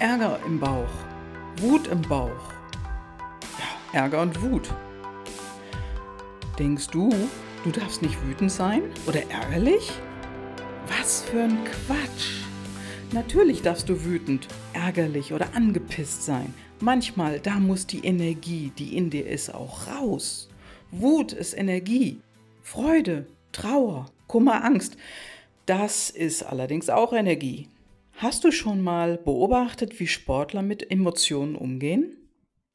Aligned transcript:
Ärger 0.00 0.40
im 0.46 0.58
Bauch, 0.58 0.88
Wut 1.58 1.86
im 1.88 2.00
Bauch. 2.00 2.54
Ja, 3.92 4.00
Ärger 4.00 4.22
und 4.22 4.40
Wut. 4.40 4.74
Denkst 6.58 6.86
du, 6.86 7.10
du 7.64 7.70
darfst 7.70 8.00
nicht 8.00 8.16
wütend 8.26 8.50
sein 8.50 8.80
oder 9.06 9.20
ärgerlich? 9.30 9.92
Was 10.86 11.20
für 11.24 11.42
ein 11.42 11.58
Quatsch! 11.64 12.46
Natürlich 13.12 13.60
darfst 13.60 13.90
du 13.90 14.02
wütend, 14.06 14.48
ärgerlich 14.72 15.34
oder 15.34 15.54
angepisst 15.54 16.24
sein. 16.24 16.54
Manchmal, 16.80 17.38
da 17.38 17.60
muss 17.60 17.86
die 17.86 18.02
Energie, 18.02 18.72
die 18.78 18.96
in 18.96 19.10
dir 19.10 19.26
ist, 19.26 19.54
auch 19.54 19.86
raus. 19.86 20.48
Wut 20.92 21.34
ist 21.34 21.52
Energie. 21.52 22.22
Freude, 22.62 23.26
Trauer, 23.52 24.06
Kummer, 24.28 24.64
Angst. 24.64 24.96
Das 25.66 26.08
ist 26.08 26.42
allerdings 26.42 26.88
auch 26.88 27.12
Energie. 27.12 27.68
Hast 28.22 28.44
du 28.44 28.52
schon 28.52 28.82
mal 28.82 29.16
beobachtet, 29.16 29.98
wie 29.98 30.06
Sportler 30.06 30.60
mit 30.60 30.90
Emotionen 30.90 31.56
umgehen? 31.56 32.18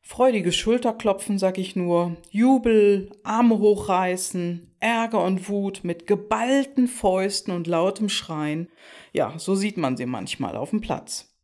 Freudiges 0.02 0.56
Schulterklopfen, 0.56 1.38
sag 1.38 1.60
ich 1.60 1.76
nur, 1.76 2.18
Jubel, 2.32 3.12
Arme 3.22 3.60
hochreißen, 3.60 4.76
Ärger 4.80 5.24
und 5.24 5.48
Wut 5.48 5.84
mit 5.84 6.08
geballten 6.08 6.88
Fäusten 6.88 7.54
und 7.54 7.68
lautem 7.68 8.10
Schreien. 8.10 8.70
Ja, 9.14 9.38
so 9.38 9.54
sieht 9.54 9.78
man 9.78 9.98
sie 9.98 10.08
manchmal 10.08 10.58
auf 10.58 10.72
dem 10.72 10.82
Platz. 10.82 11.38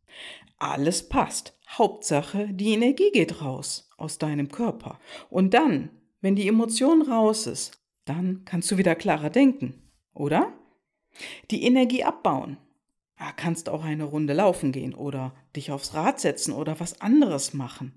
Alles 0.58 1.08
passt. 1.08 1.56
Hauptsache, 1.68 2.48
die 2.50 2.72
Energie 2.72 3.12
geht 3.12 3.40
raus 3.40 3.88
aus 3.98 4.18
deinem 4.18 4.48
Körper. 4.48 4.98
Und 5.30 5.54
dann, 5.54 5.90
wenn 6.20 6.34
die 6.34 6.48
Emotion 6.48 7.02
raus 7.02 7.46
ist, 7.46 7.80
dann 8.04 8.42
kannst 8.46 8.68
du 8.72 8.78
wieder 8.78 8.96
klarer 8.96 9.30
denken, 9.30 9.92
oder? 10.12 10.52
Die 11.52 11.62
Energie 11.62 12.02
abbauen. 12.02 12.56
Ja, 13.22 13.30
kannst 13.30 13.68
auch 13.68 13.84
eine 13.84 14.02
Runde 14.02 14.32
laufen 14.32 14.72
gehen 14.72 14.94
oder 14.96 15.32
dich 15.54 15.70
aufs 15.70 15.94
Rad 15.94 16.18
setzen 16.18 16.52
oder 16.52 16.80
was 16.80 17.00
anderes 17.00 17.54
machen. 17.54 17.92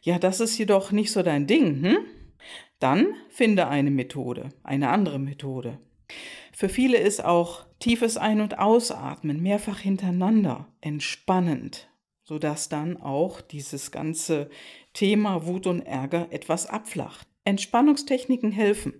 Ja, 0.00 0.20
das 0.20 0.38
ist 0.38 0.56
jedoch 0.56 0.92
nicht 0.92 1.10
so 1.10 1.24
dein 1.24 1.48
Ding, 1.48 1.82
hm? 1.82 1.96
Dann 2.78 3.16
finde 3.30 3.66
eine 3.66 3.90
Methode, 3.90 4.50
eine 4.62 4.90
andere 4.90 5.18
Methode. 5.18 5.80
Für 6.52 6.68
viele 6.68 6.98
ist 6.98 7.24
auch 7.24 7.66
tiefes 7.80 8.16
Ein- 8.16 8.40
und 8.40 8.60
Ausatmen 8.60 9.42
mehrfach 9.42 9.80
hintereinander 9.80 10.68
entspannend, 10.80 11.88
sodass 12.22 12.68
dann 12.68 12.96
auch 12.96 13.40
dieses 13.40 13.90
ganze 13.90 14.50
Thema 14.92 15.46
Wut 15.46 15.66
und 15.66 15.80
Ärger 15.80 16.28
etwas 16.30 16.66
abflacht. 16.66 17.26
Entspannungstechniken 17.44 18.52
helfen. 18.52 18.94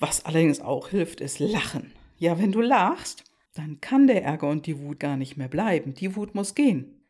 Was 0.00 0.24
allerdings 0.24 0.60
auch 0.60 0.88
hilft, 0.88 1.20
ist 1.20 1.38
Lachen. 1.38 1.92
Ja, 2.16 2.40
wenn 2.40 2.50
du 2.50 2.60
lachst, 2.60 3.27
dann 3.54 3.80
kann 3.80 4.06
der 4.06 4.24
Ärger 4.24 4.48
und 4.48 4.66
die 4.66 4.78
Wut 4.78 5.00
gar 5.00 5.16
nicht 5.16 5.36
mehr 5.36 5.48
bleiben. 5.48 5.94
Die 5.94 6.14
Wut 6.16 6.34
muss 6.34 6.54
gehen. 6.54 7.02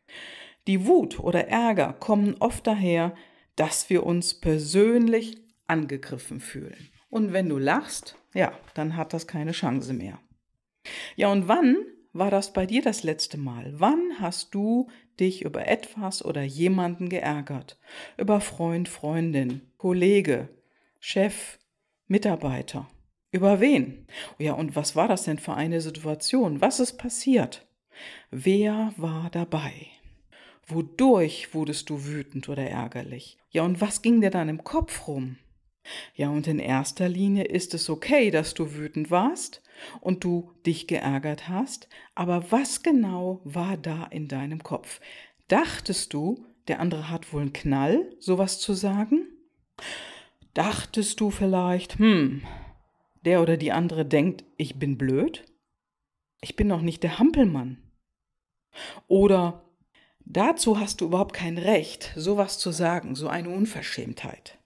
Die 0.67 0.85
Wut 0.85 1.19
oder 1.19 1.47
Ärger 1.47 1.93
kommen 1.93 2.35
oft 2.39 2.67
daher, 2.67 3.13
dass 3.55 3.89
wir 3.89 4.05
uns 4.05 4.33
persönlich 4.33 5.37
angegriffen 5.67 6.39
fühlen. 6.39 6.89
Und 7.09 7.33
wenn 7.33 7.49
du 7.49 7.57
lachst, 7.57 8.15
ja, 8.33 8.51
dann 8.73 8.95
hat 8.95 9.13
das 9.13 9.27
keine 9.27 9.51
Chance 9.51 9.93
mehr. 9.93 10.19
Ja, 11.15 11.31
und 11.31 11.47
wann 11.47 11.77
war 12.13 12.31
das 12.31 12.53
bei 12.53 12.65
dir 12.65 12.81
das 12.81 13.03
letzte 13.03 13.37
Mal? 13.37 13.73
Wann 13.77 14.19
hast 14.19 14.53
du 14.53 14.89
dich 15.19 15.43
über 15.43 15.67
etwas 15.67 16.23
oder 16.23 16.43
jemanden 16.43 17.09
geärgert? 17.09 17.79
Über 18.17 18.41
Freund, 18.41 18.89
Freundin, 18.89 19.61
Kollege, 19.77 20.49
Chef, 20.99 21.59
Mitarbeiter? 22.07 22.87
Über 23.31 23.59
wen? 23.59 24.07
Ja, 24.39 24.53
und 24.53 24.75
was 24.75 24.95
war 24.95 25.07
das 25.07 25.23
denn 25.23 25.37
für 25.37 25.53
eine 25.53 25.81
Situation? 25.81 26.61
Was 26.61 26.79
ist 26.79 26.97
passiert? 26.97 27.67
Wer 28.31 28.93
war 28.97 29.29
dabei? 29.29 29.87
Wodurch 30.67 31.53
wurdest 31.53 31.89
du 31.89 32.05
wütend 32.05 32.49
oder 32.49 32.63
ärgerlich? 32.63 33.37
Ja, 33.51 33.63
und 33.63 33.81
was 33.81 34.01
ging 34.01 34.21
dir 34.21 34.29
dann 34.29 34.49
im 34.49 34.63
Kopf 34.63 35.07
rum? 35.07 35.37
Ja, 36.13 36.29
und 36.29 36.47
in 36.47 36.59
erster 36.59 37.09
Linie 37.09 37.45
ist 37.45 37.73
es 37.73 37.89
okay, 37.89 38.31
dass 38.31 38.53
du 38.53 38.75
wütend 38.75 39.09
warst 39.09 39.63
und 40.01 40.23
du 40.23 40.51
dich 40.65 40.87
geärgert 40.87 41.47
hast, 41.47 41.87
aber 42.15 42.51
was 42.51 42.83
genau 42.83 43.41
war 43.43 43.77
da 43.77 44.05
in 44.05 44.27
deinem 44.27 44.61
Kopf? 44.61 44.99
Dachtest 45.47 46.13
du, 46.13 46.45
der 46.67 46.79
andere 46.79 47.09
hat 47.09 47.33
wohl 47.33 47.41
einen 47.41 47.53
Knall, 47.53 48.15
sowas 48.19 48.59
zu 48.59 48.73
sagen? 48.73 49.27
Dachtest 50.53 51.19
du 51.19 51.31
vielleicht, 51.31 51.97
hm, 51.97 52.43
der 53.29 53.43
oder 53.43 53.57
die 53.57 53.71
andere 53.71 54.05
denkt, 54.05 54.43
ich 54.57 54.79
bin 54.79 54.97
blöd? 54.97 55.45
Ich 56.41 56.55
bin 56.55 56.67
noch 56.67 56.81
nicht 56.81 57.03
der 57.03 57.19
Hampelmann. 57.19 57.77
Oder 59.07 59.69
Dazu 60.31 60.79
hast 60.79 61.01
du 61.01 61.05
überhaupt 61.05 61.33
kein 61.33 61.57
Recht, 61.57 62.13
sowas 62.15 62.59
zu 62.59 62.69
sagen, 62.69 63.15
so 63.15 63.27
eine 63.27 63.49
Unverschämtheit. 63.49 64.59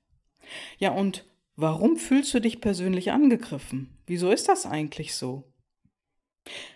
Ja, 0.77 0.91
und 0.91 1.25
warum 1.55 1.95
fühlst 1.95 2.33
du 2.33 2.41
dich 2.41 2.59
persönlich 2.59 3.13
angegriffen? 3.13 3.97
Wieso 4.05 4.29
ist 4.29 4.49
das 4.49 4.65
eigentlich 4.65 5.15
so? 5.15 5.45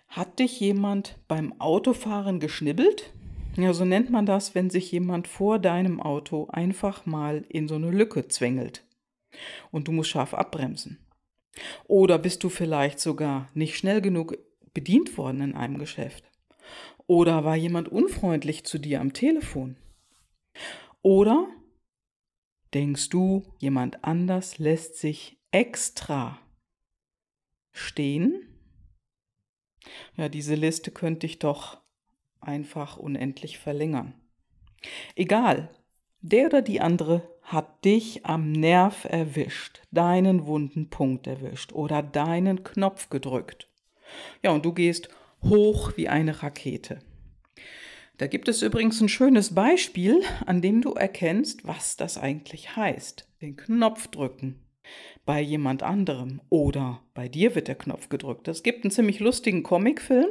Hat 0.07 0.39
dich 0.39 0.61
jemand 0.61 1.19
beim 1.27 1.59
Autofahren 1.59 2.39
geschnibbelt? 2.39 3.11
Ja, 3.57 3.73
so 3.73 3.83
nennt 3.83 4.09
man 4.09 4.25
das, 4.25 4.55
wenn 4.55 4.69
sich 4.69 4.89
jemand 4.89 5.27
vor 5.27 5.59
deinem 5.59 5.99
Auto 5.99 6.47
einfach 6.47 7.05
mal 7.05 7.43
in 7.49 7.67
so 7.67 7.75
eine 7.75 7.91
Lücke 7.91 8.29
zwängelt 8.29 8.85
und 9.69 9.89
du 9.89 9.91
musst 9.91 10.11
scharf 10.11 10.33
abbremsen. 10.33 10.97
Oder 11.88 12.19
bist 12.19 12.44
du 12.44 12.50
vielleicht 12.50 13.00
sogar 13.00 13.50
nicht 13.53 13.78
schnell 13.78 14.01
genug 14.01 14.38
bedient 14.73 15.18
worden 15.18 15.41
in 15.41 15.56
einem 15.56 15.78
Geschäft? 15.78 16.31
Oder 17.07 17.44
war 17.44 17.56
jemand 17.56 17.90
unfreundlich 17.90 18.66
zu 18.66 18.78
dir 18.78 19.01
am 19.01 19.13
Telefon? 19.13 19.78
Oder 21.01 21.47
denkst 22.73 23.09
du, 23.09 23.44
jemand 23.59 24.03
anders 24.03 24.57
lässt 24.57 24.97
sich 24.97 25.40
extra 25.51 26.40
stehen? 27.72 28.44
Ja, 30.16 30.29
diese 30.29 30.56
Liste 30.56 30.91
könnte 30.91 31.25
ich 31.25 31.40
doch 31.40 31.81
einfach 32.41 32.97
unendlich 32.97 33.57
verlängern. 33.57 34.13
Egal, 35.16 35.69
der 36.29 36.47
oder 36.47 36.61
die 36.61 36.81
andere 36.81 37.21
hat 37.41 37.85
dich 37.85 38.25
am 38.25 38.51
Nerv 38.51 39.05
erwischt, 39.05 39.81
deinen 39.91 40.45
wunden 40.45 40.89
Punkt 40.89 41.27
erwischt 41.27 41.71
oder 41.73 42.03
deinen 42.03 42.63
Knopf 42.63 43.09
gedrückt. 43.09 43.67
Ja, 44.43 44.51
und 44.51 44.66
du 44.66 44.73
gehst 44.73 45.09
hoch 45.43 45.93
wie 45.95 46.09
eine 46.09 46.43
Rakete. 46.43 46.99
Da 48.17 48.27
gibt 48.27 48.47
es 48.47 48.61
übrigens 48.61 48.99
ein 48.99 49.09
schönes 49.09 49.53
Beispiel, 49.53 50.23
an 50.45 50.61
dem 50.61 50.81
du 50.81 50.93
erkennst, 50.93 51.66
was 51.67 51.97
das 51.97 52.17
eigentlich 52.17 52.75
heißt. 52.75 53.27
Den 53.41 53.55
Knopf 53.55 54.07
drücken 54.07 54.59
bei 55.25 55.41
jemand 55.41 55.83
anderem 55.83 56.41
oder 56.49 57.01
bei 57.13 57.27
dir 57.27 57.53
wird 57.53 57.67
der 57.67 57.75
Knopf 57.75 58.09
gedrückt. 58.09 58.47
Es 58.47 58.63
gibt 58.63 58.83
einen 58.83 58.91
ziemlich 58.91 59.19
lustigen 59.19 59.61
Comicfilm, 59.61 60.29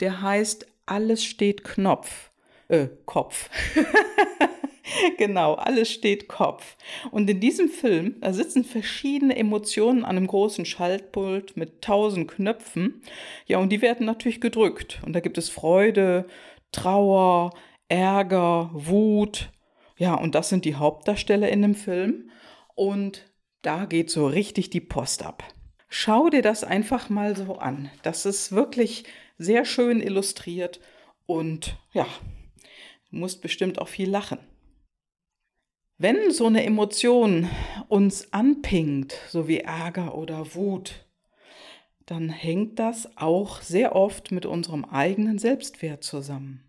der 0.00 0.22
heißt 0.22 0.66
Alles 0.86 1.24
steht 1.24 1.64
Knopf. 1.64 2.30
Äh, 2.68 2.88
Kopf. 3.04 3.50
genau, 5.18 5.54
alles 5.54 5.90
steht 5.90 6.28
Kopf. 6.28 6.76
Und 7.10 7.28
in 7.28 7.40
diesem 7.40 7.68
Film, 7.68 8.16
da 8.20 8.32
sitzen 8.32 8.64
verschiedene 8.64 9.36
Emotionen 9.36 10.04
an 10.04 10.16
einem 10.16 10.26
großen 10.26 10.64
Schaltpult 10.64 11.56
mit 11.56 11.82
tausend 11.82 12.30
Knöpfen. 12.30 13.02
Ja, 13.46 13.58
und 13.58 13.70
die 13.70 13.82
werden 13.82 14.06
natürlich 14.06 14.40
gedrückt. 14.40 15.00
Und 15.04 15.12
da 15.14 15.20
gibt 15.20 15.38
es 15.38 15.48
Freude, 15.48 16.26
Trauer, 16.72 17.50
Ärger, 17.88 18.70
Wut. 18.72 19.50
Ja, 19.96 20.14
und 20.14 20.34
das 20.34 20.48
sind 20.48 20.64
die 20.64 20.74
Hauptdarsteller 20.74 21.48
in 21.48 21.62
dem 21.62 21.74
Film. 21.74 22.30
Und 22.74 23.32
da 23.62 23.84
geht 23.84 24.10
so 24.10 24.26
richtig 24.26 24.70
die 24.70 24.80
Post 24.80 25.22
ab. 25.24 25.44
Schau 25.88 26.30
dir 26.30 26.42
das 26.42 26.64
einfach 26.64 27.10
mal 27.10 27.36
so 27.36 27.58
an. 27.58 27.90
Das 28.02 28.24
ist 28.24 28.52
wirklich 28.52 29.04
sehr 29.38 29.64
schön 29.64 30.00
illustriert 30.00 30.80
und 31.26 31.76
ja, 31.92 32.06
du 33.10 33.16
musst 33.16 33.42
bestimmt 33.42 33.78
auch 33.78 33.88
viel 33.88 34.08
lachen. 34.08 34.38
Wenn 36.02 36.32
so 36.32 36.46
eine 36.46 36.64
Emotion 36.64 37.48
uns 37.86 38.32
anpingt, 38.32 39.16
so 39.28 39.46
wie 39.46 39.58
Ärger 39.58 40.16
oder 40.16 40.56
Wut, 40.56 41.06
dann 42.06 42.28
hängt 42.28 42.80
das 42.80 43.16
auch 43.16 43.60
sehr 43.60 43.94
oft 43.94 44.32
mit 44.32 44.44
unserem 44.44 44.84
eigenen 44.84 45.38
Selbstwert 45.38 46.02
zusammen. 46.02 46.64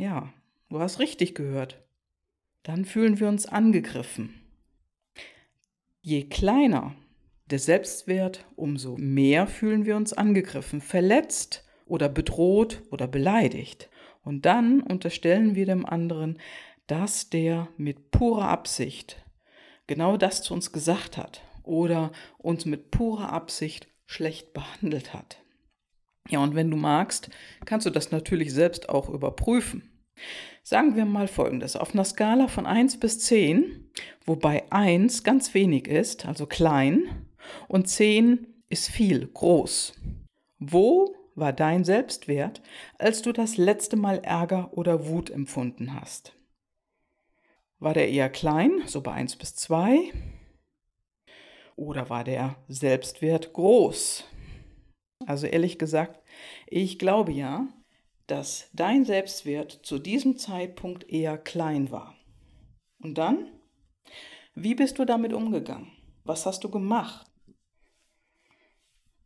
Ja, 0.00 0.32
du 0.68 0.80
hast 0.80 0.98
richtig 0.98 1.36
gehört. 1.36 1.80
Dann 2.64 2.84
fühlen 2.84 3.20
wir 3.20 3.28
uns 3.28 3.46
angegriffen. 3.46 4.42
Je 6.00 6.24
kleiner 6.24 6.96
der 7.46 7.60
Selbstwert, 7.60 8.44
umso 8.56 8.96
mehr 8.96 9.46
fühlen 9.46 9.86
wir 9.86 9.94
uns 9.94 10.12
angegriffen, 10.12 10.80
verletzt 10.80 11.64
oder 11.86 12.08
bedroht 12.08 12.82
oder 12.90 13.06
beleidigt. 13.06 13.90
Und 14.24 14.44
dann 14.44 14.80
unterstellen 14.80 15.54
wir 15.54 15.66
dem 15.66 15.86
anderen, 15.86 16.38
dass 16.86 17.30
der 17.30 17.68
mit 17.76 18.10
purer 18.10 18.48
Absicht 18.48 19.24
genau 19.86 20.16
das 20.16 20.42
zu 20.42 20.54
uns 20.54 20.72
gesagt 20.72 21.16
hat 21.16 21.42
oder 21.62 22.12
uns 22.38 22.64
mit 22.64 22.90
purer 22.90 23.32
Absicht 23.32 23.88
schlecht 24.06 24.52
behandelt 24.52 25.14
hat. 25.14 25.38
Ja, 26.28 26.40
und 26.42 26.54
wenn 26.54 26.70
du 26.70 26.76
magst, 26.76 27.30
kannst 27.64 27.86
du 27.86 27.90
das 27.90 28.10
natürlich 28.10 28.52
selbst 28.52 28.88
auch 28.88 29.08
überprüfen. 29.08 29.90
Sagen 30.62 30.94
wir 30.96 31.04
mal 31.04 31.26
folgendes: 31.26 31.74
Auf 31.76 31.94
einer 31.94 32.04
Skala 32.04 32.46
von 32.48 32.66
1 32.66 33.00
bis 33.00 33.20
10, 33.20 33.90
wobei 34.24 34.70
1 34.70 35.24
ganz 35.24 35.54
wenig 35.54 35.88
ist, 35.88 36.26
also 36.26 36.46
klein, 36.46 37.26
und 37.68 37.88
10 37.88 38.46
ist 38.68 38.88
viel, 38.88 39.26
groß. 39.26 39.94
Wo 40.58 41.14
war 41.34 41.52
dein 41.52 41.84
Selbstwert, 41.84 42.62
als 42.98 43.22
du 43.22 43.32
das 43.32 43.56
letzte 43.56 43.96
Mal 43.96 44.18
Ärger 44.18 44.76
oder 44.76 45.08
Wut 45.08 45.30
empfunden 45.30 46.00
hast? 46.00 46.36
War 47.82 47.94
der 47.94 48.08
eher 48.08 48.30
klein, 48.30 48.82
so 48.86 49.00
bei 49.00 49.10
1 49.10 49.34
bis 49.34 49.56
2? 49.56 50.12
Oder 51.74 52.08
war 52.08 52.22
der 52.22 52.54
Selbstwert 52.68 53.52
groß? 53.52 54.24
Also 55.26 55.48
ehrlich 55.48 55.80
gesagt, 55.80 56.22
ich 56.68 57.00
glaube 57.00 57.32
ja, 57.32 57.66
dass 58.28 58.70
dein 58.72 59.04
Selbstwert 59.04 59.80
zu 59.82 59.98
diesem 59.98 60.36
Zeitpunkt 60.36 61.10
eher 61.10 61.36
klein 61.36 61.90
war. 61.90 62.14
Und 63.02 63.18
dann? 63.18 63.50
Wie 64.54 64.76
bist 64.76 65.00
du 65.00 65.04
damit 65.04 65.32
umgegangen? 65.32 65.90
Was 66.22 66.46
hast 66.46 66.62
du 66.62 66.70
gemacht? 66.70 67.26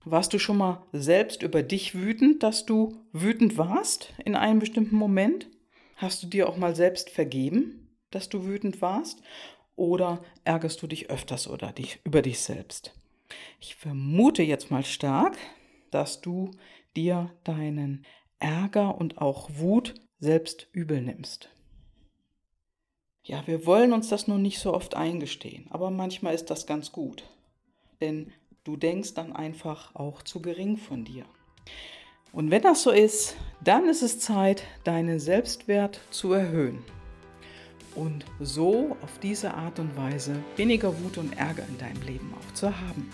Warst 0.06 0.32
du 0.32 0.38
schon 0.38 0.56
mal 0.56 0.82
selbst 0.92 1.42
über 1.42 1.62
dich 1.62 1.94
wütend, 1.94 2.42
dass 2.42 2.64
du 2.64 3.04
wütend 3.12 3.58
warst 3.58 4.14
in 4.24 4.34
einem 4.34 4.60
bestimmten 4.60 4.96
Moment? 4.96 5.46
Hast 5.96 6.22
du 6.22 6.26
dir 6.26 6.48
auch 6.48 6.56
mal 6.56 6.74
selbst 6.74 7.10
vergeben, 7.10 7.85
dass 8.16 8.28
du 8.28 8.44
wütend 8.44 8.82
warst? 8.82 9.22
Oder 9.76 10.22
ärgerst 10.44 10.82
du 10.82 10.86
dich 10.86 11.10
öfters 11.10 11.48
oder 11.48 11.72
dich, 11.72 12.00
über 12.04 12.22
dich 12.22 12.40
selbst? 12.40 12.92
Ich 13.60 13.76
vermute 13.76 14.42
jetzt 14.42 14.70
mal 14.70 14.84
stark, 14.84 15.36
dass 15.90 16.20
du 16.20 16.50
dir 16.96 17.30
deinen 17.44 18.04
Ärger 18.38 18.96
und 18.98 19.18
auch 19.18 19.50
Wut 19.54 19.94
selbst 20.18 20.68
übel 20.72 21.00
nimmst. 21.02 21.50
Ja, 23.22 23.46
wir 23.46 23.66
wollen 23.66 23.92
uns 23.92 24.08
das 24.08 24.28
nur 24.28 24.38
nicht 24.38 24.58
so 24.58 24.72
oft 24.72 24.94
eingestehen, 24.94 25.66
aber 25.70 25.90
manchmal 25.90 26.34
ist 26.34 26.48
das 26.48 26.66
ganz 26.66 26.92
gut. 26.92 27.24
Denn 28.00 28.32
Du 28.66 28.76
denkst 28.76 29.14
dann 29.14 29.32
einfach 29.32 29.94
auch 29.94 30.22
zu 30.22 30.42
gering 30.42 30.76
von 30.76 31.04
dir. 31.04 31.24
Und 32.32 32.50
wenn 32.50 32.62
das 32.62 32.82
so 32.82 32.90
ist, 32.90 33.36
dann 33.62 33.88
ist 33.88 34.02
es 34.02 34.18
Zeit, 34.18 34.64
deinen 34.82 35.20
Selbstwert 35.20 36.00
zu 36.10 36.32
erhöhen. 36.32 36.82
Und 37.96 38.24
so 38.40 38.96
auf 39.02 39.18
diese 39.22 39.54
Art 39.54 39.78
und 39.78 39.96
Weise 39.96 40.36
weniger 40.56 40.92
Wut 41.02 41.18
und 41.18 41.36
Ärger 41.36 41.64
in 41.68 41.78
deinem 41.78 42.02
Leben 42.02 42.32
auch 42.38 42.54
zu 42.54 42.68
haben. 42.68 43.10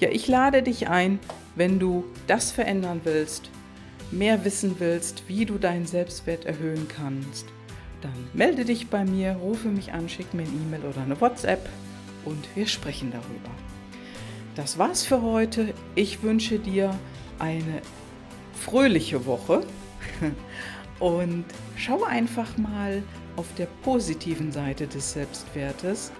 Ja, 0.00 0.08
ich 0.08 0.26
lade 0.26 0.62
dich 0.62 0.88
ein, 0.88 1.18
wenn 1.54 1.78
du 1.78 2.04
das 2.26 2.50
verändern 2.50 3.02
willst, 3.04 3.50
mehr 4.10 4.44
wissen 4.44 4.76
willst, 4.78 5.24
wie 5.28 5.44
du 5.44 5.58
deinen 5.58 5.86
Selbstwert 5.86 6.46
erhöhen 6.46 6.88
kannst, 6.88 7.46
dann 8.00 8.12
melde 8.32 8.64
dich 8.64 8.88
bei 8.88 9.04
mir, 9.04 9.32
rufe 9.34 9.68
mich 9.68 9.92
an, 9.92 10.08
schick 10.08 10.32
mir 10.32 10.42
eine 10.42 10.50
E-Mail 10.50 10.84
oder 10.90 11.02
eine 11.02 11.20
WhatsApp 11.20 11.68
und 12.24 12.48
wir 12.54 12.66
sprechen 12.66 13.12
darüber. 13.12 13.50
Das 14.56 14.78
war's 14.78 15.04
für 15.04 15.22
heute. 15.22 15.74
Ich 15.94 16.22
wünsche 16.22 16.58
dir 16.58 16.98
eine 17.38 17.82
fröhliche 18.54 19.26
Woche 19.26 19.64
und 20.98 21.44
schau 21.76 22.04
einfach 22.04 22.56
mal 22.56 23.02
auf 23.40 23.54
der 23.54 23.68
positiven 23.82 24.52
Seite 24.52 24.86
des 24.86 25.14
Selbstwertes, 25.14 26.12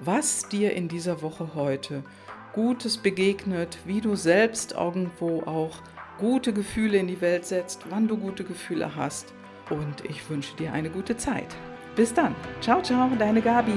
was 0.00 0.46
dir 0.50 0.74
in 0.74 0.88
dieser 0.88 1.22
Woche 1.22 1.54
heute 1.54 2.04
Gutes 2.52 2.98
begegnet, 2.98 3.78
wie 3.86 4.02
du 4.02 4.14
selbst 4.14 4.72
irgendwo 4.72 5.42
auch 5.44 5.78
gute 6.18 6.52
Gefühle 6.52 6.98
in 6.98 7.06
die 7.06 7.22
Welt 7.22 7.46
setzt, 7.46 7.86
wann 7.88 8.08
du 8.08 8.18
gute 8.18 8.44
Gefühle 8.44 8.94
hast. 8.94 9.32
Und 9.70 10.04
ich 10.04 10.28
wünsche 10.28 10.54
dir 10.56 10.74
eine 10.74 10.90
gute 10.90 11.16
Zeit. 11.16 11.56
Bis 11.96 12.12
dann. 12.12 12.34
Ciao, 12.60 12.82
ciao, 12.82 13.08
deine 13.18 13.40
Gabi. 13.40 13.72